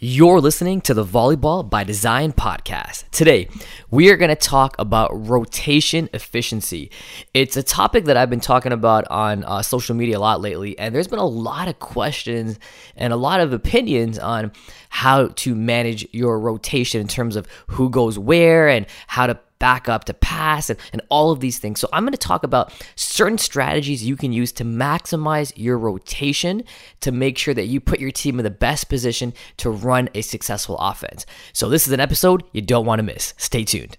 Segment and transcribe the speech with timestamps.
[0.00, 3.10] You're listening to the Volleyball by Design podcast.
[3.10, 3.48] Today,
[3.90, 6.92] we are going to talk about rotation efficiency.
[7.34, 10.78] It's a topic that I've been talking about on uh, social media a lot lately,
[10.78, 12.60] and there's been a lot of questions
[12.94, 14.52] and a lot of opinions on
[14.88, 19.88] how to manage your rotation in terms of who goes where and how to back
[19.88, 21.80] up to pass and, and all of these things.
[21.80, 26.64] So I'm going to talk about certain strategies you can use to maximize your rotation
[27.00, 30.22] to make sure that you put your team in the best position to run a
[30.22, 31.26] successful offense.
[31.52, 33.34] So this is an episode you don't want to miss.
[33.36, 33.98] Stay tuned.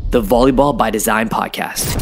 [0.11, 1.95] the Volleyball by Design podcast.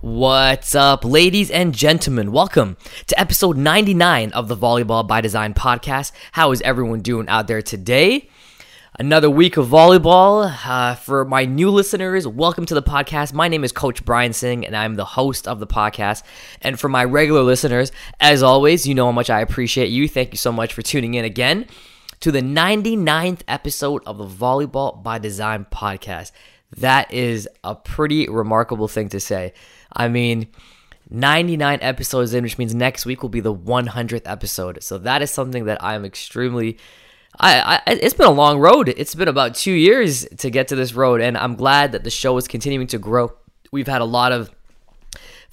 [0.00, 2.32] What's up, ladies and gentlemen?
[2.32, 6.12] Welcome to episode 99 of the Volleyball by Design podcast.
[6.32, 8.30] How is everyone doing out there today?
[8.98, 10.50] Another week of volleyball.
[10.64, 13.34] Uh, for my new listeners, welcome to the podcast.
[13.34, 16.22] My name is Coach Brian Singh, and I'm the host of the podcast.
[16.62, 20.08] And for my regular listeners, as always, you know how much I appreciate you.
[20.08, 21.66] Thank you so much for tuning in again
[22.20, 26.32] to the 99th episode of the Volleyball by Design podcast.
[26.76, 29.52] That is a pretty remarkable thing to say.
[29.92, 30.48] I mean,
[31.10, 34.82] 99 episodes in, which means next week will be the 100th episode.
[34.82, 36.78] So that is something that I'm extremely.
[37.38, 38.88] I, I, it's been a long road.
[38.88, 42.10] It's been about two years to get to this road, and I'm glad that the
[42.10, 43.32] show is continuing to grow.
[43.72, 44.53] We've had a lot of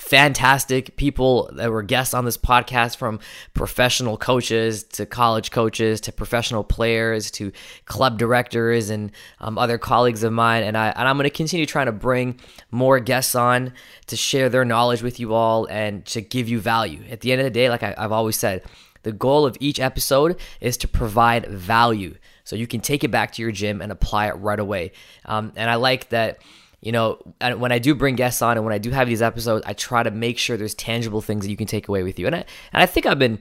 [0.01, 3.19] fantastic people that were guests on this podcast from
[3.53, 7.51] professional coaches to college coaches to professional players to
[7.85, 10.63] club directors and um, other colleagues of mine.
[10.63, 12.39] And, I, and i'm going to continue trying to bring
[12.71, 13.73] more guests on
[14.07, 17.03] to share their knowledge with you all and to give you value.
[17.09, 18.63] At the end of the day like I, i've always said
[19.03, 22.15] the goal of each episode is to provide value.
[22.43, 24.93] So you can take it back to your gym and apply it right away.
[25.25, 26.41] Um, and i like that
[26.81, 27.19] you know,
[27.57, 30.01] when I do bring guests on and when I do have these episodes, I try
[30.01, 32.25] to make sure there's tangible things that you can take away with you.
[32.25, 33.39] And I and I think I've been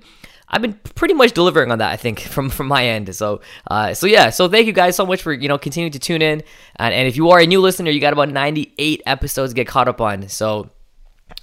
[0.48, 1.90] I've been pretty much delivering on that.
[1.90, 3.14] I think from from my end.
[3.14, 4.28] So uh, so yeah.
[4.28, 6.42] So thank you guys so much for you know continuing to tune in.
[6.76, 9.66] And, and if you are a new listener, you got about 98 episodes to get
[9.66, 10.28] caught up on.
[10.28, 10.68] So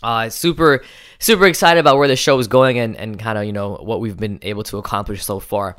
[0.03, 0.83] uh, super
[1.17, 4.01] super excited about where the show is going and and kind of you know what
[4.01, 5.77] we've been able to accomplish so far.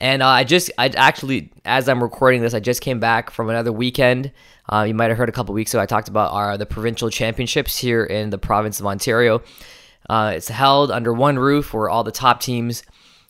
[0.00, 3.50] And uh, I just, I actually, as I'm recording this, I just came back from
[3.50, 4.32] another weekend.
[4.72, 7.10] Uh, you might have heard a couple weeks ago I talked about our the provincial
[7.10, 9.42] championships here in the province of Ontario.
[10.08, 12.82] Uh, it's held under one roof where all the top teams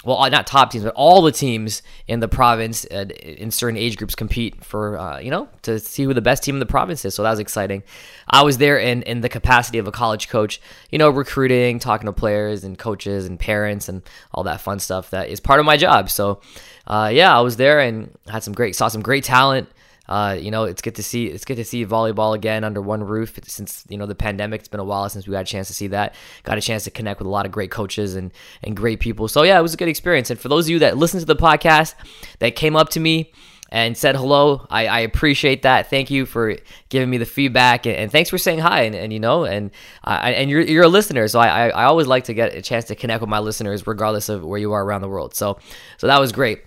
[0.04, 3.76] well, uh, not top teams, but all the teams in the province uh, in certain
[3.76, 6.66] age groups compete for, uh, you know, to see who the best team in the
[6.66, 7.14] province is.
[7.14, 7.82] So that was exciting.
[8.26, 12.06] I was there in, in the capacity of a college coach, you know, recruiting, talking
[12.06, 14.02] to players and coaches and parents and
[14.32, 16.08] all that fun stuff that is part of my job.
[16.08, 16.40] So,
[16.86, 19.68] uh, yeah, I was there and had some great, saw some great talent.
[20.10, 23.02] Uh, you know, it's good to see it's good to see volleyball again under one
[23.04, 24.60] roof since you know the pandemic.
[24.60, 26.16] It's been a while since we got a chance to see that.
[26.42, 28.32] Got a chance to connect with a lot of great coaches and
[28.64, 29.28] and great people.
[29.28, 30.28] So yeah, it was a good experience.
[30.28, 31.94] And for those of you that listen to the podcast
[32.40, 33.32] that came up to me
[33.70, 34.66] and said hello.
[34.68, 35.88] I, I, appreciate that.
[35.88, 36.56] Thank you for
[36.88, 38.82] giving me the feedback, and, and thanks for saying hi.
[38.82, 39.70] And, and you know, and
[40.02, 42.86] I, and you're you're a listener, so I, I always like to get a chance
[42.86, 45.34] to connect with my listeners, regardless of where you are around the world.
[45.34, 45.58] So
[45.98, 46.62] so that was great.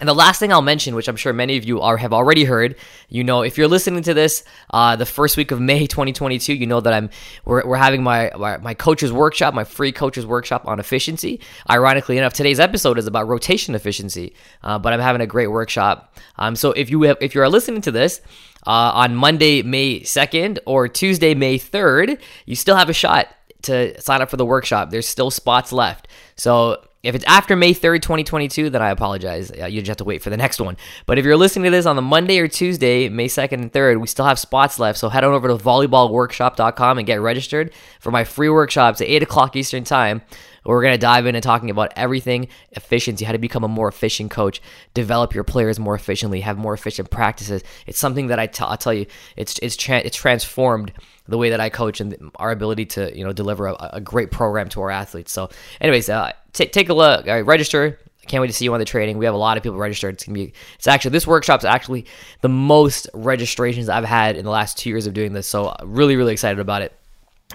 [0.00, 2.44] And the last thing I'll mention, which I'm sure many of you are have already
[2.44, 2.76] heard,
[3.08, 6.66] you know, if you're listening to this uh, the first week of May 2022, you
[6.66, 7.10] know that I'm
[7.44, 11.40] we're, we're having my, my my coaches workshop, my free coaches workshop on efficiency.
[11.68, 16.16] Ironically enough, today's episode is about rotation efficiency, uh, but I'm having a great workshop.
[16.36, 18.20] Um, so if you have, if you are listening to this
[18.66, 23.28] uh, on Monday May 2nd or Tuesday May 3rd, you still have a shot
[23.62, 24.90] to sign up for the workshop.
[24.90, 26.06] There's still spots left.
[26.36, 29.52] So if it's after May 3rd, 2022, then I apologize.
[29.54, 30.76] You just have to wait for the next one.
[31.06, 34.00] But if you're listening to this on the Monday or Tuesday, May 2nd and 3rd,
[34.00, 34.98] we still have spots left.
[34.98, 39.22] So head on over to volleyballworkshop.com and get registered for my free workshops at 8
[39.22, 40.22] o'clock Eastern Time.
[40.64, 44.30] We're going to dive into talking about everything efficiency, how to become a more efficient
[44.30, 44.60] coach,
[44.92, 47.62] develop your players more efficiently, have more efficient practices.
[47.86, 49.06] It's something that I t- I'll tell you,
[49.36, 50.92] it's it's tra- it's transformed
[51.26, 54.30] the way that I coach and our ability to you know deliver a, a great
[54.30, 55.32] program to our athletes.
[55.32, 55.48] So,
[55.80, 57.98] anyways, uh, t- take a look, register.
[58.26, 59.18] can't wait to see you on the training.
[59.18, 60.14] We have a lot of people registered.
[60.14, 60.52] It's gonna be.
[60.76, 62.06] It's actually this workshop's actually
[62.42, 65.46] the most registrations I've had in the last two years of doing this.
[65.46, 66.92] So really, really excited about it.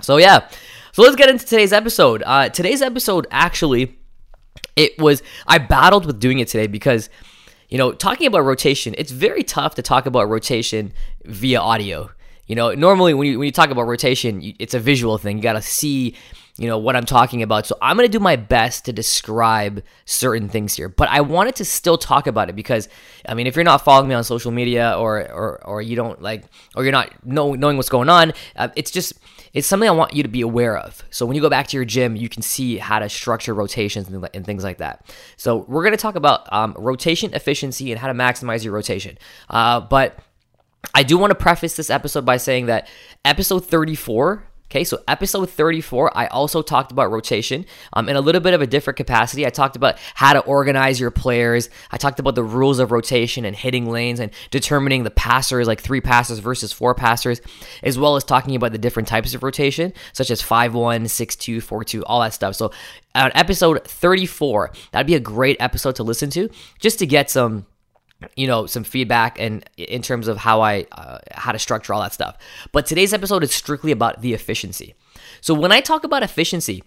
[0.01, 0.47] So yeah,
[0.91, 2.23] so let's get into today's episode.
[2.25, 3.97] Uh, today's episode actually
[4.75, 7.09] it was I battled with doing it today because
[7.69, 10.93] you know, talking about rotation, it's very tough to talk about rotation
[11.25, 12.11] via audio.
[12.45, 15.37] You know, normally when you when you talk about rotation, it's a visual thing.
[15.37, 16.15] You got to see,
[16.57, 17.65] you know, what I'm talking about.
[17.65, 20.87] So I'm going to do my best to describe certain things here.
[20.87, 22.89] But I wanted to still talk about it because
[23.27, 26.21] I mean, if you're not following me on social media or or or you don't
[26.21, 26.43] like
[26.75, 29.13] or you're not know, knowing what's going on, uh, it's just
[29.53, 31.03] it's something I want you to be aware of.
[31.09, 34.07] So when you go back to your gym, you can see how to structure rotations
[34.09, 35.05] and, and things like that.
[35.37, 39.17] So we're going to talk about um, rotation efficiency and how to maximize your rotation.
[39.49, 40.19] Uh, but
[40.93, 42.87] I do want to preface this episode by saying that
[43.25, 48.41] episode 34 Okay, so episode 34, I also talked about rotation um, in a little
[48.41, 49.45] bit of a different capacity.
[49.45, 51.69] I talked about how to organize your players.
[51.91, 55.79] I talked about the rules of rotation and hitting lanes and determining the passers, like
[55.79, 57.39] three passers versus four passers,
[57.83, 61.35] as well as talking about the different types of rotation, such as 5 1, 6
[61.35, 62.55] 2, 4 2, all that stuff.
[62.55, 62.71] So,
[63.13, 66.49] on episode 34, that'd be a great episode to listen to
[66.79, 67.67] just to get some
[68.35, 72.01] you know some feedback and in terms of how i uh, how to structure all
[72.01, 72.37] that stuff.
[72.71, 74.95] But today's episode is strictly about the efficiency.
[75.41, 76.83] So when i talk about efficiency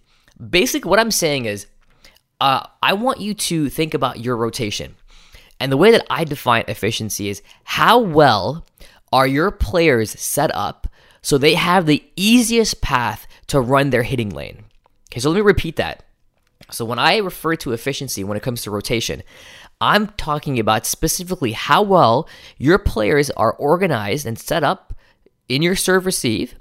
[0.50, 1.66] basically what i'm saying is
[2.40, 4.96] uh, i want you to think about your rotation.
[5.58, 8.66] And the way that i define efficiency is how well
[9.12, 10.86] are your players set up
[11.22, 14.64] so they have the easiest path to run their hitting lane.
[15.10, 16.04] Okay so let me repeat that.
[16.70, 19.22] So when i refer to efficiency when it comes to rotation
[19.80, 24.94] I'm talking about specifically how well your players are organized and set up
[25.48, 26.54] in your serve receive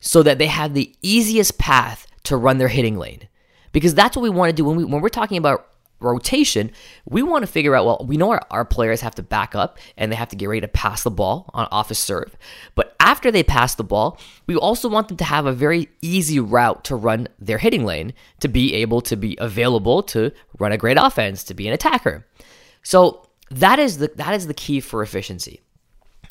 [0.00, 3.28] so that they have the easiest path to run their hitting lane.
[3.72, 5.68] Because that's what we want to do when, we, when we're talking about
[6.00, 6.70] rotation,
[7.04, 9.78] we want to figure out well, we know our, our players have to back up
[9.96, 12.36] and they have to get ready to pass the ball on off a serve.
[12.74, 16.40] But after they pass the ball, we also want them to have a very easy
[16.40, 20.78] route to run their hitting lane to be able to be available to run a
[20.78, 22.26] great offense, to be an attacker.
[22.82, 25.60] So that is the that is the key for efficiency.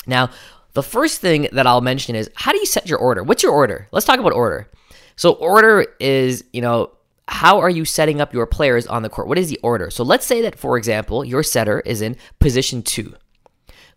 [0.06, 0.30] Now,
[0.74, 3.22] the first thing that I'll mention is how do you set your order?
[3.22, 3.88] What's your order?
[3.92, 4.70] Let's talk about order.
[5.16, 6.90] So order is, you know,
[7.28, 9.28] how are you setting up your players on the court?
[9.28, 9.90] What is the order?
[9.90, 13.14] So let's say that, for example, your setter is in position two.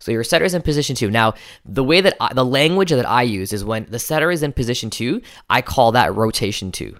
[0.00, 1.10] So your setter is in position two.
[1.10, 1.34] Now,
[1.64, 4.52] the way that I, the language that I use is when the setter is in
[4.52, 6.96] position two, I call that rotation two.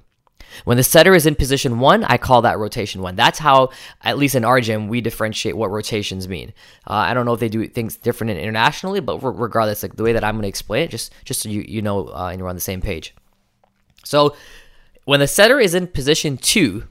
[0.65, 3.17] When the setter is in position one, I call that rotation one.
[3.17, 3.71] That's how,
[4.03, 6.53] at least in our gym, we differentiate what rotations mean.
[6.87, 10.12] Uh, I don't know if they do things different internationally, but regardless, like the way
[10.12, 12.49] that I'm going to explain it, just just so you you know uh, and you're
[12.49, 13.15] on the same page.
[14.05, 14.35] So
[15.05, 16.85] when the setter is in position two,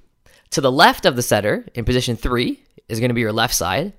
[0.51, 3.53] to the left of the setter in position three is going to be your left
[3.53, 3.93] side,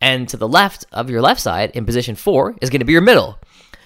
[0.00, 2.92] and to the left of your left side in position four is going to be
[2.92, 3.38] your middle.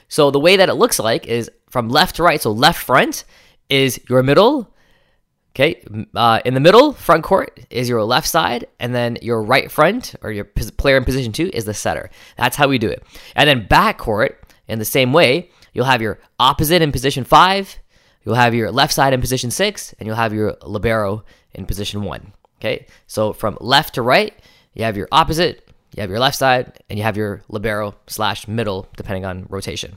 [0.08, 2.40] So the way that it looks like is from left to right.
[2.40, 3.24] So left front
[3.68, 4.74] is your middle,
[5.58, 5.82] Okay,
[6.14, 10.14] uh, in the middle, front court is your left side, and then your right front
[10.22, 12.10] or your player in position two is the setter.
[12.36, 13.02] That's how we do it.
[13.34, 17.76] And then back court, in the same way, you'll have your opposite in position five,
[18.24, 21.24] you'll have your left side in position six, and you'll have your libero
[21.54, 22.32] in position one.
[22.60, 24.34] Okay, so from left to right,
[24.74, 28.48] you have your opposite, you have your left side, and you have your libero slash
[28.48, 29.96] middle, depending on rotation.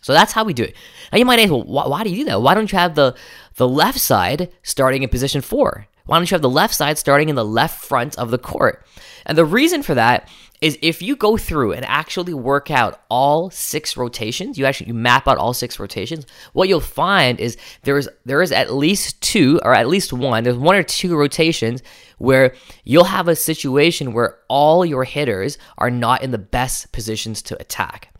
[0.00, 0.76] So that's how we do it.
[1.12, 2.40] Now you might ask, well, why, why, do you do that?
[2.40, 3.14] Why don't you have the
[3.56, 5.86] the left side starting in position four?
[6.06, 8.86] Why don't you have the left side starting in the left front of the court?
[9.26, 10.28] And the reason for that
[10.60, 14.94] is if you go through and actually work out all six rotations, you actually you
[14.94, 19.60] map out all six rotations, what you'll find is there's there is at least two
[19.64, 21.82] or at least one, there's one or two rotations
[22.18, 27.42] where you'll have a situation where all your hitters are not in the best positions
[27.42, 28.12] to attack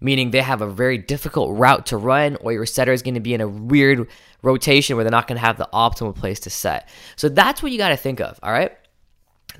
[0.00, 3.20] meaning they have a very difficult route to run, or your setter is going to
[3.20, 4.08] be in a weird
[4.42, 6.88] rotation where they're not going to have the optimal place to set.
[7.16, 8.72] So that's what you got to think of, all right?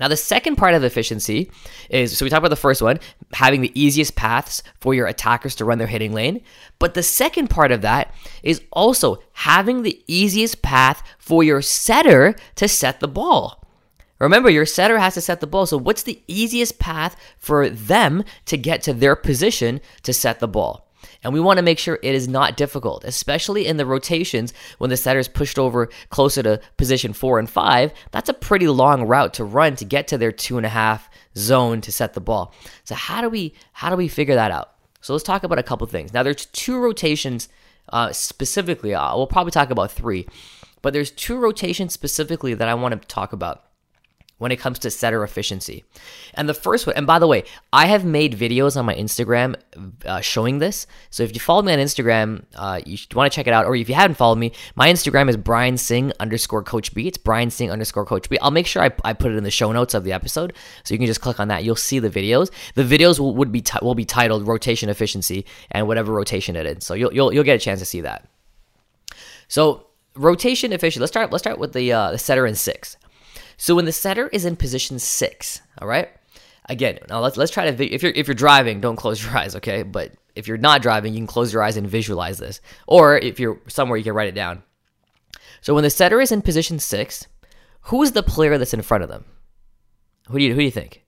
[0.01, 1.51] Now, the second part of efficiency
[1.87, 2.99] is so we talked about the first one,
[3.33, 6.41] having the easiest paths for your attackers to run their hitting lane.
[6.79, 12.35] But the second part of that is also having the easiest path for your setter
[12.55, 13.63] to set the ball.
[14.17, 15.67] Remember, your setter has to set the ball.
[15.67, 20.47] So, what's the easiest path for them to get to their position to set the
[20.47, 20.90] ball?
[21.23, 24.89] And we want to make sure it is not difficult, especially in the rotations when
[24.89, 27.93] the setter is pushed over closer to position four and five.
[28.11, 31.09] That's a pretty long route to run to get to their two and a half
[31.37, 32.53] zone to set the ball.
[32.83, 34.73] So how do we how do we figure that out?
[35.01, 36.13] So let's talk about a couple things.
[36.13, 37.49] Now there's two rotations
[37.89, 38.93] uh, specifically.
[38.93, 40.27] Uh, we'll probably talk about three,
[40.81, 43.65] but there's two rotations specifically that I want to talk about.
[44.41, 45.83] When it comes to setter efficiency.
[46.33, 49.53] And the first one, and by the way, I have made videos on my Instagram
[50.03, 50.87] uh, showing this.
[51.11, 53.67] So if you follow me on Instagram, uh, you want to check it out.
[53.67, 57.07] Or if you haven't followed me, my Instagram is Brian Singh underscore Coach B.
[57.07, 58.39] It's Brian Singh underscore Coach B.
[58.39, 60.95] I'll make sure I, I put it in the show notes of the episode, so
[60.95, 61.63] you can just click on that.
[61.63, 62.49] You'll see the videos.
[62.73, 66.65] The videos will, would be t- will be titled rotation efficiency and whatever rotation it
[66.65, 66.83] is.
[66.83, 68.27] So you'll you'll, you'll get a chance to see that.
[69.47, 70.99] So rotation efficiency.
[70.99, 71.31] Let's start.
[71.31, 72.97] Let's start with the uh, the setter in six.
[73.61, 76.09] So when the setter is in position six, all right.
[76.65, 77.93] Again, now let's let's try to.
[77.93, 79.83] If you're if you're driving, don't close your eyes, okay?
[79.83, 82.59] But if you're not driving, you can close your eyes and visualize this.
[82.87, 84.63] Or if you're somewhere, you can write it down.
[85.61, 87.27] So when the setter is in position six,
[87.81, 89.25] who is the player that's in front of them?
[90.29, 91.03] Who do you who do you think?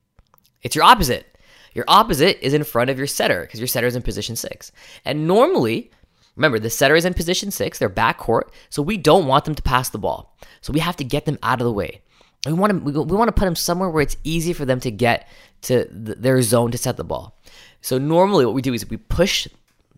[0.62, 1.26] It's your opposite.
[1.74, 4.72] Your opposite is in front of your setter because your setter is in position six.
[5.06, 5.90] And normally,
[6.36, 9.56] remember the setter is in position six, they're back court, so we don't want them
[9.56, 10.38] to pass the ball.
[10.62, 12.04] So we have to get them out of the way
[12.46, 14.92] we want to we, want to put them somewhere where it's easy for them to
[14.92, 15.28] get
[15.62, 17.38] to th- their zone to set the ball.
[17.82, 19.48] So normally what we do is we push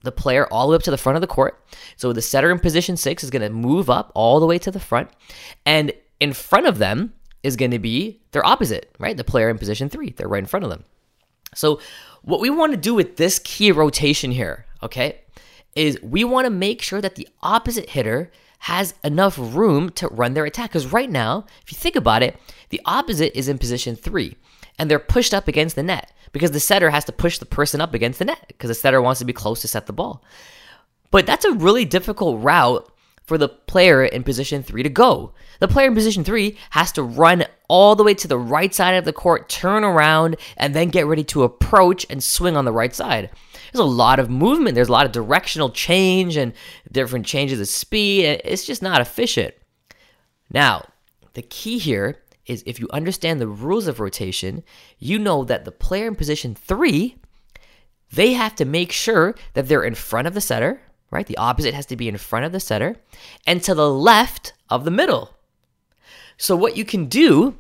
[0.04, 1.64] the player all the way up to the front of the court.
[1.98, 4.72] So the setter in position 6 is going to move up all the way to
[4.72, 5.10] the front
[5.66, 9.18] and in front of them is going to be their opposite, right?
[9.18, 10.12] The player in position 3.
[10.12, 10.84] They're right in front of them.
[11.54, 11.80] So
[12.22, 15.22] what we want to do with this key rotation here, okay?
[15.76, 18.32] Is we want to make sure that the opposite hitter
[18.66, 20.72] has enough room to run their attack.
[20.72, 22.36] Because right now, if you think about it,
[22.70, 24.38] the opposite is in position three
[24.80, 27.80] and they're pushed up against the net because the setter has to push the person
[27.80, 30.24] up against the net because the setter wants to be close to set the ball.
[31.12, 32.92] But that's a really difficult route
[33.22, 35.34] for the player in position three to go.
[35.60, 38.96] The player in position three has to run all the way to the right side
[38.96, 42.72] of the court, turn around, and then get ready to approach and swing on the
[42.72, 43.30] right side
[43.76, 44.76] there's a lot of movement.
[44.76, 46.54] There's a lot of directional change and
[46.92, 48.42] different changes of speed.
[48.46, 49.54] It's just not efficient.
[50.50, 50.88] Now,
[51.34, 54.64] the key here is if you understand the rules of rotation,
[54.98, 57.18] you know that the player in position three,
[58.14, 60.82] they have to make sure that they're in front of the setter,
[61.12, 61.28] right?
[61.28, 62.96] The opposite has to be in front of the setter
[63.46, 65.35] and to the left of the middle.
[66.38, 67.58] So, what you can do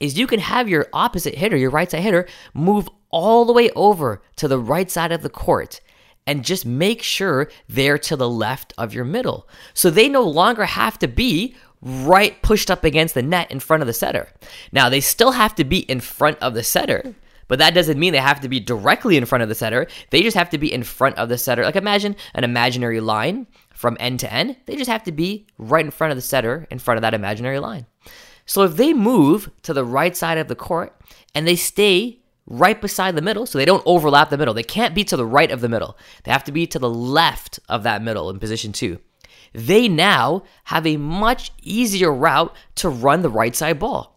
[0.00, 3.70] is you can have your opposite hitter, your right side hitter, move all the way
[3.70, 5.80] over to the right side of the court
[6.26, 9.48] and just make sure they're to the left of your middle.
[9.74, 13.82] So they no longer have to be right pushed up against the net in front
[13.82, 14.28] of the setter.
[14.70, 17.14] Now, they still have to be in front of the setter,
[17.48, 19.88] but that doesn't mean they have to be directly in front of the setter.
[20.10, 21.64] They just have to be in front of the setter.
[21.64, 24.56] Like imagine an imaginary line from end to end.
[24.66, 27.14] They just have to be right in front of the setter, in front of that
[27.14, 27.86] imaginary line.
[28.46, 30.94] So if they move to the right side of the court
[31.34, 34.54] and they stay right beside the middle, so they don't overlap the middle.
[34.54, 35.96] They can't be to the right of the middle.
[36.24, 38.98] They have to be to the left of that middle in position two.
[39.54, 44.11] They now have a much easier route to run the right side ball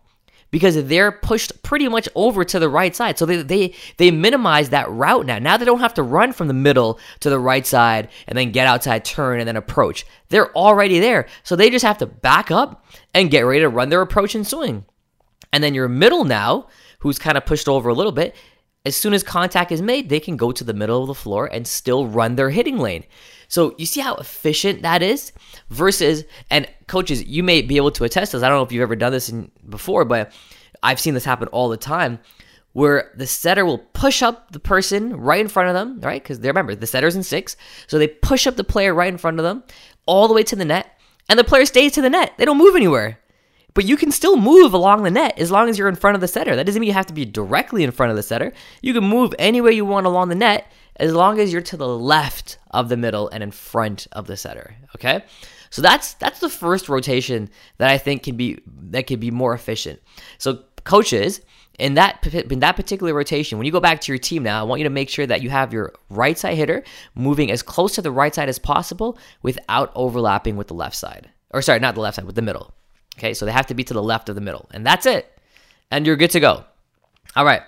[0.56, 3.20] because they're pushed pretty much over to the right side.
[3.20, 5.38] So they, they, they minimize that route now.
[5.38, 8.54] Now they don't have to run from the middle to the right side and then
[8.54, 10.06] get outside, turn, and then approach.
[10.30, 11.28] They're already there.
[11.44, 14.48] So they just have to back up and get ready to run their approach and
[14.48, 14.86] swing.
[15.52, 16.70] And then your middle now
[17.00, 18.34] who's kind of pushed over a little bit,
[18.86, 21.48] as soon as contact is made, they can go to the middle of the floor
[21.48, 23.04] and still run their hitting lane.
[23.50, 25.34] So you see how efficient that is
[25.70, 28.44] versus and coaches, you may be able to attest this.
[28.44, 30.32] I don't know if you've ever done this in, before, but
[30.84, 32.20] I've seen this happen all the time
[32.74, 36.22] where the setter will push up the person right in front of them, right?
[36.22, 37.56] Because remember the setter's in six,
[37.88, 39.64] so they push up the player right in front of them,
[40.06, 41.00] all the way to the net,
[41.30, 42.34] and the player stays to the net.
[42.38, 43.20] They don't move anywhere.
[43.74, 46.22] But you can still move along the net as long as you're in front of
[46.22, 46.56] the setter.
[46.56, 48.54] That doesn't mean you have to be directly in front of the setter.
[48.82, 51.88] You can move anywhere you want along the net as long as you're to the
[51.88, 54.76] left of the middle and in front of the setter.
[54.96, 55.24] Okay?
[55.76, 58.60] So that's that's the first rotation that I think can be
[58.92, 60.02] that can be more efficient.
[60.38, 61.42] So coaches,
[61.78, 64.64] in that in that particular rotation, when you go back to your team now, I
[64.64, 66.82] want you to make sure that you have your right side hitter
[67.14, 71.30] moving as close to the right side as possible without overlapping with the left side.
[71.52, 72.74] Or sorry, not the left side, with the middle.
[73.20, 74.70] Okay, so they have to be to the left of the middle.
[74.72, 75.30] And that's it.
[75.92, 76.64] And you're good to go.
[77.36, 77.64] All right,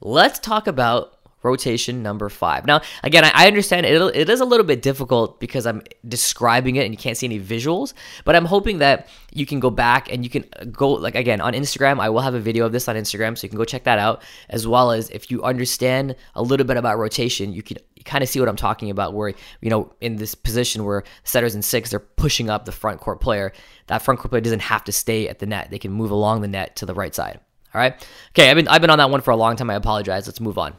[0.00, 1.11] let's talk about
[1.42, 2.66] rotation number five.
[2.66, 6.84] Now, again, I, understand it, it is a little bit difficult because I'm describing it
[6.84, 7.94] and you can't see any visuals,
[8.24, 11.52] but I'm hoping that you can go back and you can go, like, again, on
[11.52, 12.00] Instagram.
[12.00, 13.98] I will have a video of this on Instagram, so you can go check that
[13.98, 14.22] out.
[14.48, 18.28] As well as if you understand a little bit about rotation, you can kind of
[18.28, 21.90] see what I'm talking about, where, you know, in this position where setters in six,
[21.90, 23.52] they're pushing up the front court player.
[23.86, 25.70] That front court player doesn't have to stay at the net.
[25.70, 27.40] They can move along the net to the right side.
[27.74, 27.94] All right.
[28.30, 28.50] Okay.
[28.50, 29.70] I've been, I've been on that one for a long time.
[29.70, 30.26] I apologize.
[30.26, 30.74] Let's move on.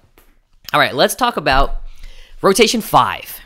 [0.74, 0.96] All right.
[0.96, 1.84] Let's talk about
[2.42, 3.40] rotation five.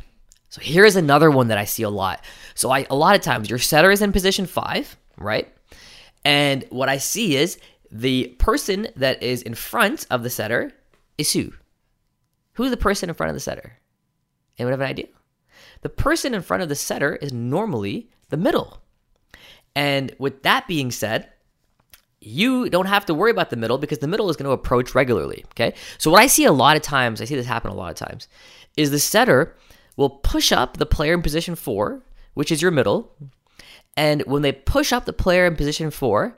[0.48, 2.24] So here's another one that I see a lot.
[2.56, 5.54] So I, a lot of times your setter is in position five, right?
[6.24, 7.60] And what I see is
[7.92, 10.72] the person that is in front of the setter
[11.18, 11.52] is who?
[12.54, 13.78] Who's the person in front of the setter?
[14.58, 15.08] Anyone have an idea?
[15.82, 18.82] The person in front of the setter is normally the middle.
[19.76, 21.30] And with that being said,
[22.20, 24.96] you don't have to worry about the middle because the middle is going to approach
[24.96, 25.46] regularly.
[25.52, 25.74] Okay.
[25.98, 28.08] So, what I see a lot of times, I see this happen a lot of
[28.08, 28.28] times,
[28.76, 29.56] is the setter
[29.96, 33.12] will push up the player in position four, which is your middle.
[33.96, 36.38] And when they push up the player in position four,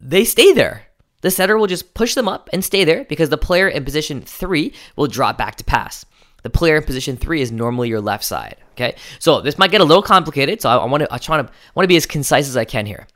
[0.00, 0.84] they stay there.
[1.20, 4.20] The setter will just push them up and stay there because the player in position
[4.22, 6.04] three will drop back to pass.
[6.44, 8.56] The player in position three is normally your left side.
[8.72, 10.62] Okay, so this might get a little complicated.
[10.62, 12.64] So I, I want to I try to want to be as concise as I
[12.64, 13.08] can here.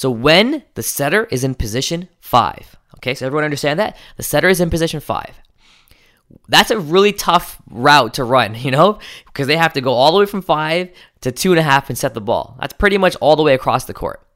[0.00, 4.48] So when the setter is in position five, okay, so everyone understand that the setter
[4.48, 5.38] is in position five.
[6.48, 10.12] That's a really tough route to run, you know, because they have to go all
[10.12, 10.88] the way from five
[11.20, 12.56] to two and a half and set the ball.
[12.58, 14.26] That's pretty much all the way across the court.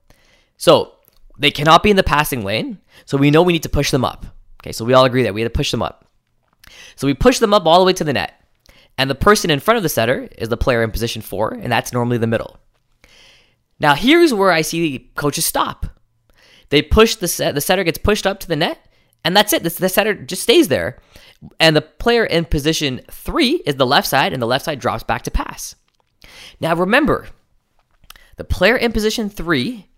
[0.59, 0.97] So
[1.38, 2.78] they cannot be in the passing lane.
[3.06, 4.26] So we know we need to push them up.
[4.61, 6.04] Okay, so we all agree that we had to push them up.
[6.94, 8.38] So we push them up all the way to the net.
[8.99, 11.73] And the person in front of the setter is the player in position four, and
[11.73, 12.59] that's normally the middle.
[13.85, 15.85] Now here's where I see the coaches stop.
[16.71, 18.79] They push the set, the setter gets pushed up to the net,
[19.23, 19.62] and that's it.
[19.62, 20.97] The, the setter just stays there.
[21.61, 25.03] And the player in position three is the left side, and the left side drops
[25.03, 25.76] back to pass.
[26.61, 27.26] Now remember,
[28.37, 29.91] the player in position three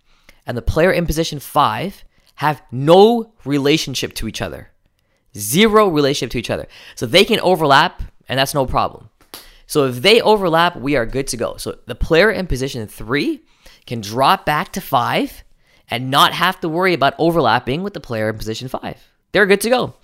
[0.49, 2.03] and the player in position five
[2.35, 4.73] have no relationship to each other.
[5.39, 6.67] Zero relationship to each other.
[6.97, 9.11] So they can overlap, and that's no problem.
[9.67, 11.57] So if they overlap, we are good to go.
[11.57, 13.43] So the player in position three
[13.87, 15.45] can drop back to five
[15.89, 19.01] and not have to worry about overlapping with the player in position five.
[19.33, 19.95] They're good to go.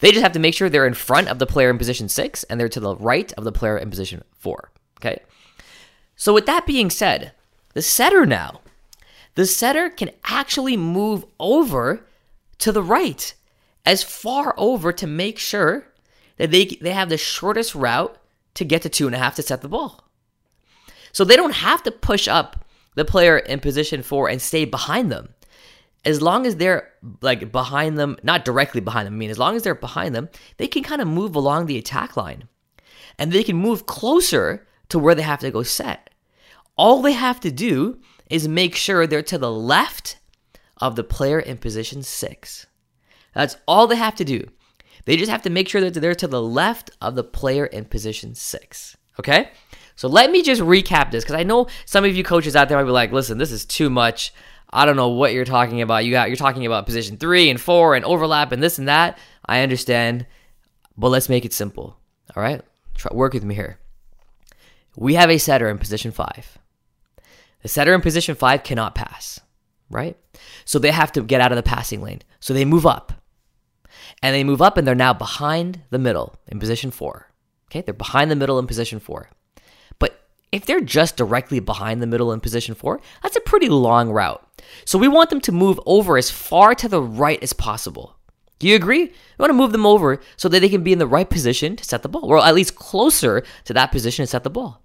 [0.00, 2.42] They just have to make sure they're in front of the player in position six
[2.44, 4.70] and they're to the right of the player in position four.
[4.98, 5.20] Okay.
[6.16, 7.32] So with that being said,
[7.74, 8.60] the setter now
[9.34, 12.04] the setter can actually move over
[12.58, 13.34] to the right,
[13.84, 15.86] as far over to make sure
[16.36, 18.16] that they, they have the shortest route
[18.54, 20.08] to get to two and a half to set the ball.
[21.12, 25.10] So they don't have to push up the player in position four and stay behind
[25.10, 25.34] them.
[26.04, 26.90] As long as they're
[27.20, 30.28] like behind them, not directly behind them, I mean, as long as they're behind them,
[30.56, 32.48] they can kind of move along the attack line
[33.18, 36.10] and they can move closer to where they have to go set.
[36.76, 40.18] All they have to do is make sure they're to the left
[40.78, 42.66] of the player in position six.
[43.34, 44.48] That's all they have to do.
[45.04, 47.84] They just have to make sure that they're to the left of the player in
[47.84, 48.96] position six.
[49.18, 49.50] Okay?
[49.96, 52.78] So let me just recap this because I know some of you coaches out there
[52.78, 54.32] might be like, listen, this is too much.
[54.72, 56.04] I don't know what you're talking about.
[56.04, 59.18] You got you're talking about position three and four and overlap and this and that.
[59.44, 60.26] I understand,
[60.96, 61.98] but let's make it simple.
[62.34, 62.62] All right,
[62.94, 63.78] Try, work with me here.
[64.96, 66.58] We have a setter in position five.
[67.62, 69.40] The setter in position five cannot pass,
[69.90, 70.16] right?
[70.64, 72.22] So they have to get out of the passing lane.
[72.40, 73.21] So they move up.
[74.22, 77.28] And they move up and they're now behind the middle in position four.
[77.70, 79.30] Okay, they're behind the middle in position four.
[79.98, 80.20] But
[80.52, 84.46] if they're just directly behind the middle in position four, that's a pretty long route.
[84.84, 88.16] So we want them to move over as far to the right as possible.
[88.58, 89.06] Do you agree?
[89.06, 91.74] We want to move them over so that they can be in the right position
[91.74, 94.84] to set the ball, or at least closer to that position to set the ball.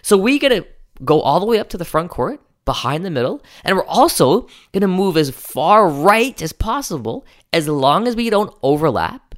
[0.00, 0.66] So we get to
[1.04, 4.42] go all the way up to the front court, behind the middle, and we're also
[4.72, 9.34] going to move as far right as possible as long as we don't overlap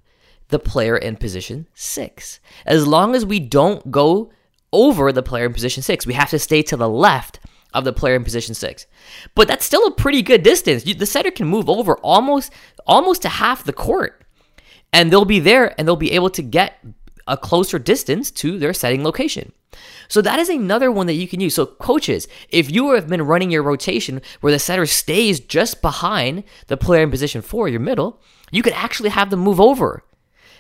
[0.49, 2.41] the player in position six.
[2.67, 4.31] As long as we don't go
[4.73, 7.41] over the player in position six, we have to stay to the left
[7.75, 8.87] of the player in position six.
[9.35, 10.85] But that's still a pretty good distance.
[10.85, 12.53] The setter can move over almost
[12.87, 14.25] almost to half the court,
[14.93, 16.79] and they'll be there and they'll be able to get
[17.27, 19.53] a closer distance to their setting location.
[20.09, 21.55] So that is another one that you can use.
[21.55, 26.45] So coaches, if you have been running your rotation where the setter stays just behind
[26.67, 30.05] the player in position four, your middle, you could actually have them move over.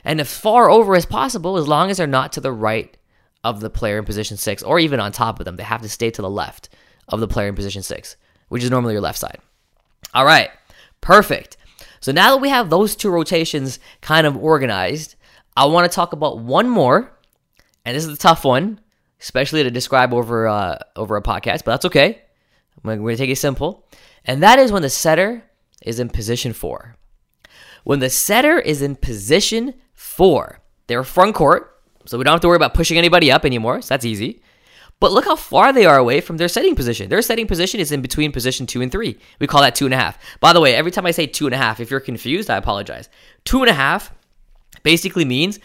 [0.04, 2.96] And as far over as possible, as long as they're not to the right
[3.44, 5.88] of the player in position six or even on top of them, they have to
[5.88, 6.68] stay to the left
[7.08, 8.16] of the player in position six,
[8.48, 9.38] which is normally your left side.
[10.14, 10.50] All right,
[11.00, 11.56] perfect.
[12.00, 15.14] So now that we have those two rotations kind of organized,
[15.56, 17.12] I want to talk about one more,
[17.84, 18.80] and this is a tough one,
[19.20, 22.22] especially to describe over uh, over a podcast, but that's okay.
[22.82, 23.86] We're going to take it simple,
[24.24, 25.44] and that is when the setter
[25.82, 26.96] is in position four.
[27.84, 32.48] When the setter is in position four, they're front court, so we don't have to
[32.48, 33.82] worry about pushing anybody up anymore.
[33.82, 34.42] So that's easy.
[35.00, 37.08] But look how far they are away from their setting position.
[37.08, 39.18] Their setting position is in between position two and three.
[39.40, 40.16] We call that two and a half.
[40.38, 42.56] By the way, every time I say two and a half, if you're confused, I
[42.56, 43.08] apologize.
[43.44, 44.12] Two and a half
[44.82, 45.58] basically means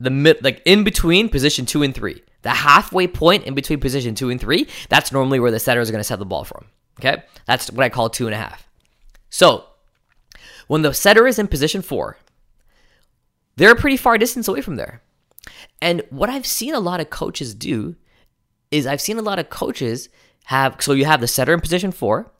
[0.00, 2.22] the mid, like in between position two and three.
[2.42, 5.90] The halfway point in between position two and three, that's normally where the setter is
[5.90, 6.66] going to set the ball from.
[7.00, 8.68] Okay, that's what I call two and a half.
[9.30, 9.64] So
[10.66, 12.16] When the setter is in position four,
[13.56, 15.02] they're a pretty far distance away from there.
[15.80, 17.96] And what I've seen a lot of coaches do
[18.70, 20.08] is I've seen a lot of coaches
[20.44, 22.32] have so you have the setter in position four,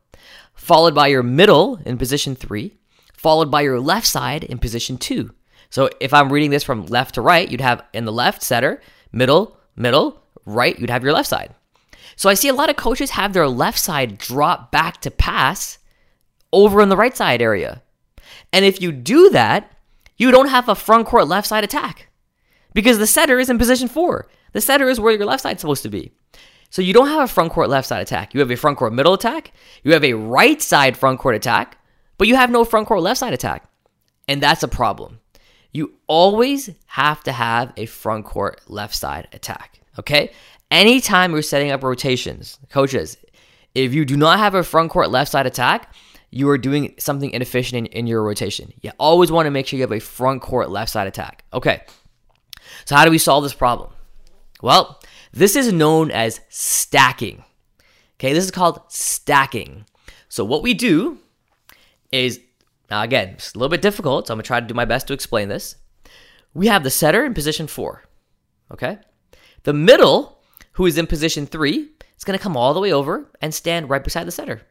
[0.54, 2.76] followed by your middle in position three,
[3.12, 5.34] followed by your left side in position two.
[5.74, 8.80] So if I'm reading this from left to right, you'd have in the left setter,
[9.10, 11.52] middle, middle, right, you'd have your left side.
[12.14, 15.78] So I see a lot of coaches have their left side drop back to pass
[16.52, 17.82] over in the right side area.
[18.52, 19.72] And if you do that,
[20.16, 22.06] you don't have a front court left side attack
[22.72, 24.28] because the setter is in position four.
[24.52, 26.12] The setter is where your left side's supposed to be.
[26.70, 28.32] So you don't have a front court left side attack.
[28.32, 29.50] You have a front court middle attack.
[29.82, 31.78] You have a right side front court attack,
[32.16, 33.68] but you have no front court left side attack.
[34.28, 35.18] And that's a problem.
[35.74, 39.80] You always have to have a front court left side attack.
[39.98, 40.30] Okay?
[40.70, 43.18] Anytime you're setting up rotations, coaches,
[43.74, 45.92] if you do not have a front court left side attack,
[46.30, 48.72] you are doing something inefficient in, in your rotation.
[48.82, 51.44] You always want to make sure you have a front court left side attack.
[51.52, 51.82] Okay.
[52.84, 53.90] So, how do we solve this problem?
[54.62, 55.00] Well,
[55.32, 57.44] this is known as stacking.
[58.16, 59.84] Okay, this is called stacking.
[60.28, 61.18] So, what we do
[62.10, 62.40] is
[62.90, 65.06] now again, it's a little bit difficult, so I'm gonna try to do my best
[65.08, 65.76] to explain this.
[66.52, 68.04] We have the setter in position four.
[68.72, 68.98] Okay,
[69.64, 70.42] the middle,
[70.72, 74.02] who is in position three, is gonna come all the way over and stand right
[74.02, 74.62] beside the setter.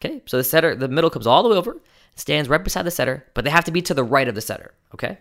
[0.00, 1.80] Okay, so the setter, the middle comes all the way over,
[2.14, 4.40] stands right beside the setter, but they have to be to the right of the
[4.40, 4.74] setter.
[4.94, 5.18] Okay,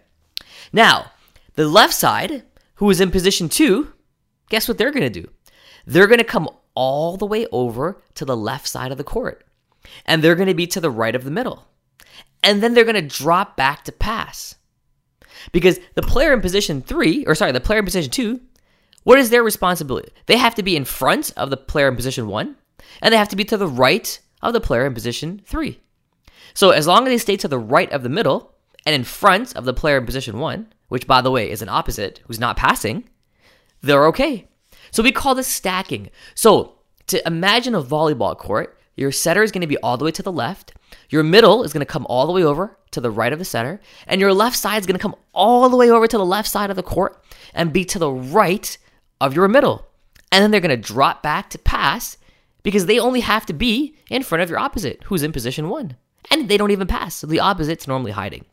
[0.73, 1.11] now
[1.55, 2.43] the left side,
[2.75, 3.93] who is in position two,
[4.49, 5.29] guess what they're gonna do?
[5.85, 9.45] They're gonna come all the way over to the left side of the court,
[10.05, 11.65] and they're gonna be to the right of the middle
[12.45, 14.55] and then they're going to drop back to pass.
[15.51, 18.39] Because the player in position three, or sorry, the player in position two,
[19.03, 20.11] what is their responsibility?
[20.27, 22.55] They have to be in front of the player in position one,
[23.01, 25.79] and they have to be to the right of the player in position three.
[26.53, 28.53] So as long as they stay to the right of the middle
[28.85, 31.69] and in front of the player in position one, which by the way is an
[31.69, 33.09] opposite who's not passing,
[33.81, 34.47] they're okay.
[34.91, 36.09] So we call this stacking.
[36.33, 36.75] So
[37.07, 40.23] to imagine a volleyball court, your setter is going to be all the way to
[40.23, 40.73] the left,
[41.09, 43.45] your middle is going to come all the way over to the right of the
[43.45, 46.25] center, and your left side is going to come all the way over to the
[46.25, 47.21] left side of the court
[47.53, 48.77] and be to the right
[49.19, 49.85] of your middle.
[50.31, 52.17] And then they're going to drop back to pass
[52.63, 55.97] because they only have to be in front of your opposite, who's in position one.
[56.31, 57.15] And they don't even pass.
[57.15, 58.45] So the opposite's normally hiding.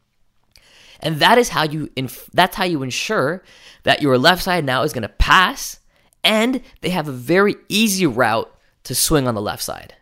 [1.01, 3.43] And that is how you inf- that's how you ensure
[3.83, 5.81] that your left side now is going to pass
[6.23, 8.53] and they have a very easy route
[8.85, 9.95] to swing on the left side.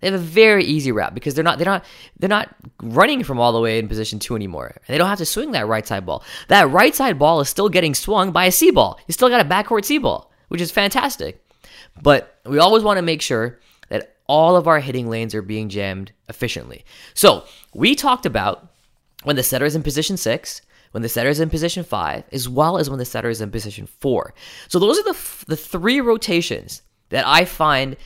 [0.00, 1.84] They have a very easy route because they're not they're not
[2.18, 4.76] they're not running from all the way in position two anymore.
[4.88, 6.22] They don't have to swing that right side ball.
[6.48, 9.00] That right side ball is still getting swung by a C ball.
[9.06, 11.42] You still got a backcourt C ball, which is fantastic.
[12.00, 15.70] But we always want to make sure that all of our hitting lanes are being
[15.70, 16.84] jammed efficiently.
[17.14, 18.68] So we talked about
[19.22, 22.48] when the setter is in position six, when the setter is in position five, as
[22.48, 24.34] well as when the setter is in position four.
[24.68, 27.96] So those are the the three rotations that I find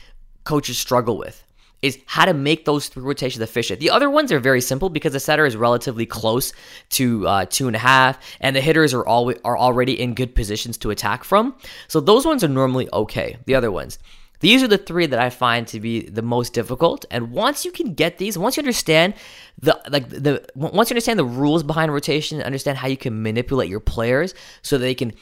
[0.45, 1.43] coaches struggle with
[1.81, 3.79] is how to make those three rotations efficient.
[3.79, 6.53] The other ones are very simple because the setter is relatively close
[6.91, 10.35] to uh, two and a half, and the hitters are all are already in good
[10.35, 11.55] positions to attack from.
[11.87, 13.37] So those ones are normally okay.
[13.45, 13.99] The other ones.
[14.41, 17.05] These are the three that I find to be the most difficult.
[17.11, 19.13] And once you can get these, once you understand
[19.59, 23.69] the like the once you understand the rules behind rotation, understand how you can manipulate
[23.69, 25.13] your players so they can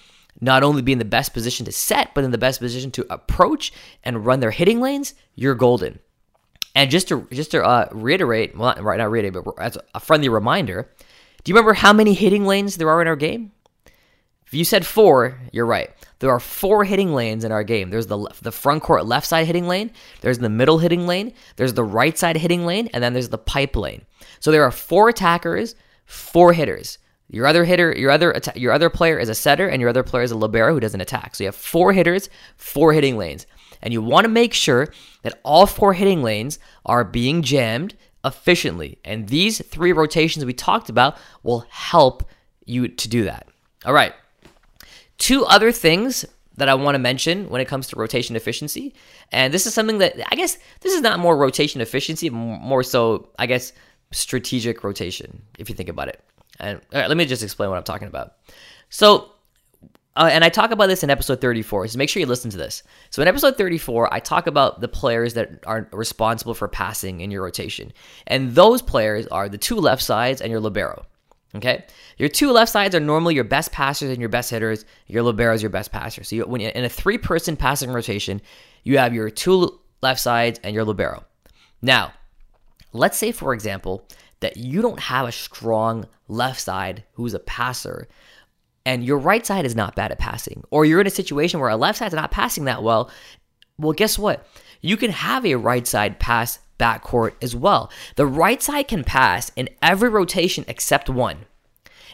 [0.41, 3.05] not only be in the best position to set, but in the best position to
[3.09, 5.99] approach and run their hitting lanes, you're golden.
[6.75, 9.99] And just to just to uh, reiterate, well, not, right, not reiterate, but as a
[9.99, 10.89] friendly reminder,
[11.43, 13.51] do you remember how many hitting lanes there are in our game?
[14.45, 15.91] If you said four, you're right.
[16.19, 17.89] There are four hitting lanes in our game.
[17.91, 19.91] There's the the front court left side hitting lane.
[20.21, 21.33] There's the middle hitting lane.
[21.55, 24.05] There's the right side hitting lane, and then there's the pipe lane.
[24.39, 26.97] So there are four attackers, four hitters.
[27.29, 30.23] Your other hitter, your other your other player is a setter, and your other player
[30.23, 31.35] is a libero who doesn't attack.
[31.35, 33.45] So you have four hitters, four hitting lanes
[33.81, 38.99] and you want to make sure that all four hitting lanes are being jammed efficiently.
[39.05, 42.27] And these three rotations we talked about will help
[42.65, 43.47] you to do that.
[43.85, 44.13] All right.
[45.17, 46.25] Two other things
[46.57, 48.93] that I want to mention when it comes to rotation efficiency.
[49.31, 53.29] And this is something that I guess this is not more rotation efficiency, more so,
[53.39, 53.73] I guess,
[54.11, 56.19] strategic rotation, if you think about it.
[56.59, 58.33] And let me just explain what I'm talking about.
[58.89, 59.31] So,
[60.15, 62.57] uh, and I talk about this in episode 34, so make sure you listen to
[62.57, 62.83] this.
[63.09, 67.31] So, in episode 34, I talk about the players that are responsible for passing in
[67.31, 67.93] your rotation.
[68.27, 71.05] And those players are the two left sides and your Libero.
[71.55, 71.85] Okay?
[72.17, 74.83] Your two left sides are normally your best passers and your best hitters.
[75.07, 76.23] Your Libero is your best passer.
[76.23, 78.41] So, you, when in a three person passing rotation,
[78.83, 81.23] you have your two left sides and your Libero.
[81.81, 82.13] Now,
[82.93, 84.05] let's say, for example,
[84.39, 88.07] that you don't have a strong left side who's a passer
[88.85, 91.69] and your right side is not bad at passing, or you're in a situation where
[91.69, 93.11] a left side's not passing that well,
[93.77, 94.45] well, guess what?
[94.81, 97.91] You can have a right side pass backcourt as well.
[98.15, 101.45] The right side can pass in every rotation except one.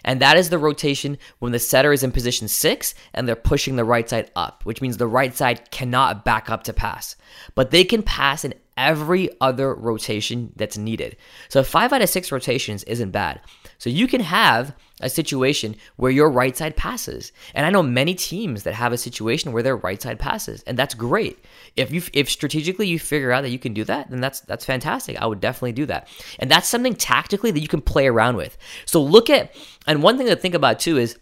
[0.03, 3.75] And that is the rotation when the setter is in position six and they're pushing
[3.75, 7.15] the right side up, which means the right side cannot back up to pass.
[7.55, 11.17] But they can pass in every other rotation that's needed.
[11.49, 13.41] So five out of six rotations isn't bad.
[13.79, 17.31] So you can have a situation where your right side passes.
[17.53, 20.77] And I know many teams that have a situation where their right side passes, and
[20.77, 21.43] that's great.
[21.75, 24.65] If you if strategically you figure out that you can do that, then that's that's
[24.65, 25.21] fantastic.
[25.21, 26.07] I would definitely do that.
[26.39, 28.57] And that's something tactically that you can play around with.
[28.85, 29.53] So look at
[29.87, 31.17] and one thing to think about too is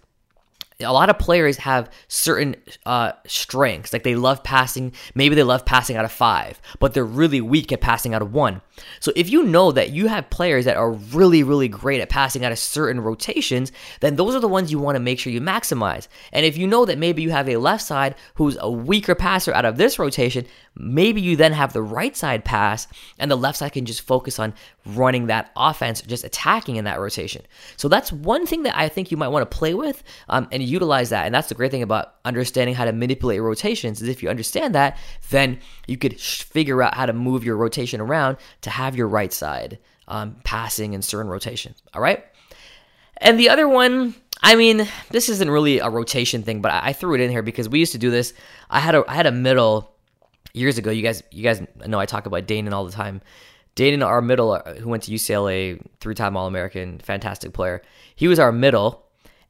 [0.84, 3.94] a lot of players have certain uh, strengths.
[3.94, 7.72] Like they love passing, maybe they love passing out of five, but they're really weak
[7.72, 8.62] at passing out of one.
[9.00, 12.44] So if you know that you have players that are really, really great at passing
[12.44, 15.42] out of certain rotations, then those are the ones you want to make sure you
[15.42, 16.08] maximize.
[16.32, 19.54] And if you know that maybe you have a left side who's a weaker passer
[19.54, 22.88] out of this rotation, maybe you then have the right side pass
[23.20, 24.54] and the left side can just focus on
[24.86, 27.44] running that offense, just attacking in that rotation.
[27.78, 30.64] So that's one thing that I think you might want to play with um, and
[30.74, 31.26] utilize that.
[31.26, 34.76] And that's the great thing about understanding how to manipulate rotations is if you understand
[34.76, 34.98] that,
[35.30, 39.34] then you could figure out how to move your rotation around to have your right
[39.34, 41.74] side um, passing in certain rotation.
[41.94, 42.24] All right.
[43.18, 46.94] And the other one, I mean, this isn't really a rotation thing, but I, I
[46.94, 48.34] threw it in here because we used to do this.
[48.70, 49.96] I had a I had a middle
[50.54, 50.92] years ago.
[50.92, 53.22] You guys, you guys know I talk about Danon all the time.
[53.76, 57.82] Danon, our middle, uh, who went to UCLA, three-time All-American, fantastic player.
[58.16, 59.04] He was our middle,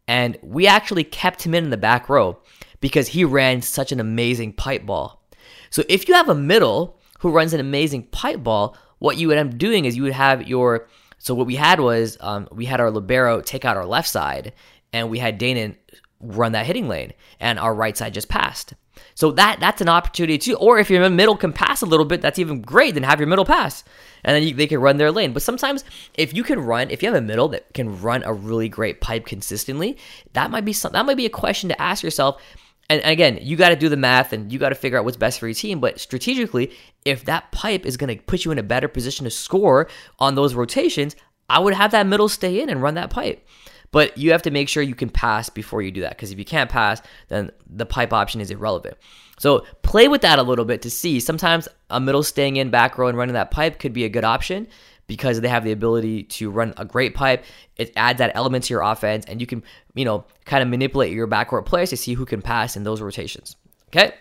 [0.08, 2.40] and we actually kept him in, in the back row
[2.82, 5.24] because he ran such an amazing pipe ball.
[5.70, 9.38] So if you have a middle who runs an amazing pipe ball, what you would
[9.38, 10.88] end up doing is you would have your
[11.24, 14.52] so what we had was um, we had our libero take out our left side,
[14.92, 15.78] and we had Danon
[16.20, 18.74] run that hitting lane, and our right side just passed.
[19.16, 20.56] So that that's an opportunity too.
[20.56, 22.94] Or if your middle can pass a little bit, that's even great.
[22.94, 23.84] Then have your middle pass,
[24.24, 25.34] and then you, they can run their lane.
[25.34, 25.84] But sometimes
[26.16, 29.02] if you can run, if you have a middle that can run a really great
[29.02, 29.98] pipe consistently,
[30.34, 32.42] that might be some, that might be a question to ask yourself.
[32.90, 35.18] And again, you got to do the math and you got to figure out what's
[35.18, 35.80] best for your team.
[35.80, 36.72] But strategically,
[37.06, 39.88] if that pipe is going to put you in a better position to score
[40.20, 41.16] on those rotations,
[41.50, 43.48] I would have that middle stay in and run that pipe.
[43.94, 46.40] But you have to make sure you can pass before you do that because if
[46.40, 48.98] you can't pass, then the pipe option is irrelevant.
[49.38, 51.20] So play with that a little bit to see.
[51.20, 54.24] Sometimes a middle staying in back row and running that pipe could be a good
[54.24, 54.68] option
[55.06, 57.46] because they have the ability to run a great pipe.
[57.76, 59.62] It adds that element to your offense, and you can,
[59.94, 63.00] you know, kind of manipulate your backcourt players to see who can pass in those
[63.00, 63.58] rotations.
[63.90, 64.14] Okay,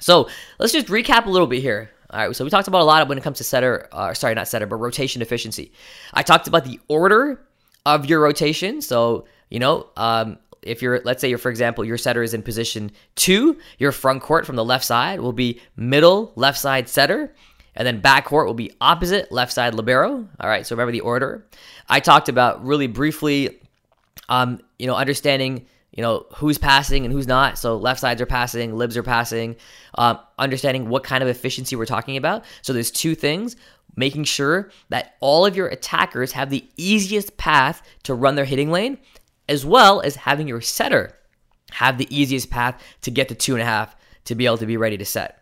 [0.00, 1.90] so let's just recap a little bit here.
[2.10, 4.34] All right, so we talked about a lot when it comes to setter, uh, sorry,
[4.34, 5.72] not setter, but rotation efficiency.
[6.12, 7.40] I talked about the order
[7.86, 8.80] of your rotation.
[8.80, 12.42] So, you know, um, if you're, let's say, you're, for example, your setter is in
[12.42, 17.34] position two, your front court from the left side will be middle left side setter.
[17.76, 20.28] And then back court will be opposite left side libero.
[20.40, 21.44] All right, so remember the order.
[21.88, 23.60] I talked about really briefly,
[24.28, 27.56] um, you know, understanding you know who's passing and who's not.
[27.56, 29.56] So left sides are passing, libs are passing.
[29.96, 32.44] Um, understanding what kind of efficiency we're talking about.
[32.62, 33.56] So there's two things:
[33.96, 38.70] making sure that all of your attackers have the easiest path to run their hitting
[38.70, 38.98] lane,
[39.48, 41.16] as well as having your setter
[41.72, 44.66] have the easiest path to get to two and a half to be able to
[44.66, 45.40] be ready to set.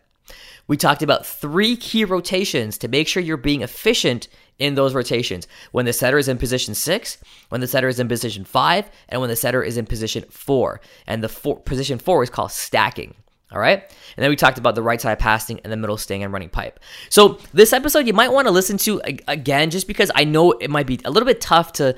[0.68, 5.48] We talked about three key rotations to make sure you're being efficient in those rotations.
[5.72, 9.20] When the setter is in position six, when the setter is in position five, and
[9.20, 10.80] when the setter is in position four.
[11.06, 13.14] And the four, position four is called stacking.
[13.52, 13.82] All right.
[14.16, 16.48] And then we talked about the right side passing and the middle staying and running
[16.48, 16.80] pipe.
[17.10, 20.70] So this episode you might want to listen to again, just because I know it
[20.70, 21.94] might be a little bit tough to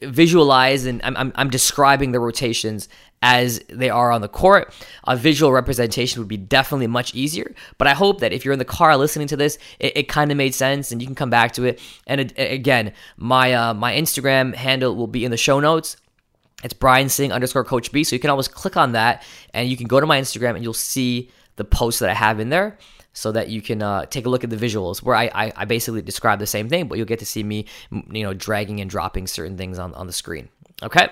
[0.00, 2.88] visualize and I'm, I'm, I'm, describing the rotations
[3.22, 4.74] as they are on the court.
[5.04, 7.54] A visual representation would be definitely much easier.
[7.78, 10.30] But I hope that if you're in the car listening to this, it, it kind
[10.32, 11.80] of made sense and you can come back to it.
[12.06, 15.96] And it, again, my uh, my Instagram handle will be in the show notes.
[16.62, 18.04] It's Brian Singh underscore Coach B.
[18.04, 20.62] So you can always click on that and you can go to my Instagram and
[20.62, 22.78] you'll see the posts that I have in there
[23.12, 25.64] so that you can uh, take a look at the visuals where I, I, I,
[25.66, 28.88] basically describe the same thing, but you'll get to see me, you know, dragging and
[28.88, 30.48] dropping certain things on, on the screen.
[30.82, 31.08] Okay.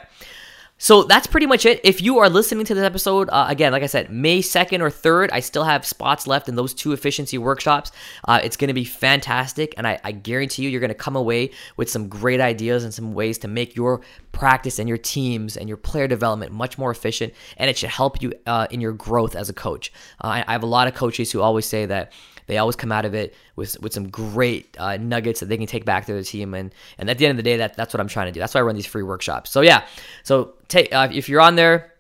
[0.83, 1.79] So that's pretty much it.
[1.85, 4.88] If you are listening to this episode, uh, again, like I said, May 2nd or
[4.88, 7.93] 3rd, I still have spots left in those two efficiency workshops.
[8.27, 11.16] Uh, it's going to be fantastic, and I, I guarantee you, you're going to come
[11.16, 14.01] away with some great ideas and some ways to make your
[14.33, 18.23] practice and your teams and your player development much more efficient, and it should help
[18.23, 19.93] you uh, in your growth as a coach.
[20.25, 22.11] Uh, I, I have a lot of coaches who always say that
[22.46, 25.66] they always come out of it with with some great uh, nuggets that they can
[25.66, 26.55] take back to their team.
[26.55, 28.40] And and at the end of the day, that that's what I'm trying to do.
[28.40, 29.50] That's why I run these free workshops.
[29.50, 29.85] So yeah,
[30.22, 31.94] so take uh, if you're on there.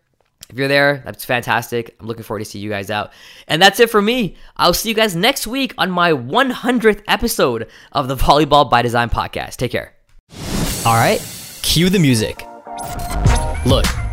[0.48, 1.94] If you're there, that's fantastic.
[2.00, 3.12] I'm looking forward to see you guys out.
[3.46, 4.34] And that's it for me.
[4.56, 9.10] I'll see you guys next week on my 100th episode of the Volleyball by Design
[9.10, 9.56] podcast.
[9.56, 9.94] Take care.
[10.84, 11.20] All right,
[11.62, 12.44] cue the music.
[13.64, 13.86] Look,